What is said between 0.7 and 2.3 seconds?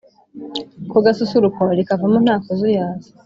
Ku gasusuruko rika vamo